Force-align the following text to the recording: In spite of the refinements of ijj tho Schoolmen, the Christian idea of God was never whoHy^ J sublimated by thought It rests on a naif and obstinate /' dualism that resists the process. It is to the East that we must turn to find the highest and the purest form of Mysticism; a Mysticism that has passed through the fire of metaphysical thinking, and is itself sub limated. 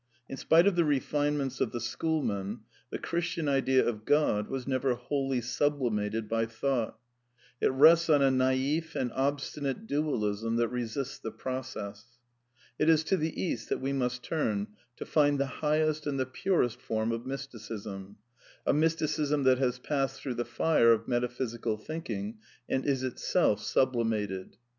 In 0.27 0.35
spite 0.35 0.65
of 0.65 0.75
the 0.75 0.83
refinements 0.83 1.61
of 1.61 1.69
ijj 1.69 1.73
tho 1.73 1.77
Schoolmen, 1.77 2.61
the 2.89 2.97
Christian 2.97 3.47
idea 3.47 3.85
of 3.87 4.03
God 4.03 4.49
was 4.49 4.65
never 4.65 4.95
whoHy^ 4.95 5.35
J 5.35 5.41
sublimated 5.41 6.27
by 6.27 6.47
thought 6.47 6.97
It 7.61 7.67
rests 7.67 8.09
on 8.09 8.23
a 8.23 8.31
naif 8.31 8.95
and 8.95 9.11
obstinate 9.11 9.85
/' 9.87 9.87
dualism 9.87 10.55
that 10.55 10.69
resists 10.69 11.19
the 11.19 11.29
process. 11.29 12.17
It 12.79 12.89
is 12.89 13.03
to 13.03 13.15
the 13.17 13.39
East 13.39 13.69
that 13.69 13.79
we 13.79 13.93
must 13.93 14.23
turn 14.23 14.69
to 14.95 15.05
find 15.05 15.39
the 15.39 15.45
highest 15.61 16.07
and 16.07 16.19
the 16.19 16.25
purest 16.25 16.81
form 16.81 17.11
of 17.11 17.27
Mysticism; 17.27 18.17
a 18.65 18.73
Mysticism 18.73 19.43
that 19.43 19.59
has 19.59 19.77
passed 19.77 20.19
through 20.19 20.33
the 20.33 20.43
fire 20.45 20.91
of 20.91 21.07
metaphysical 21.07 21.77
thinking, 21.77 22.39
and 22.67 22.87
is 22.87 23.03
itself 23.03 23.61
sub 23.61 23.93
limated. 23.95 24.55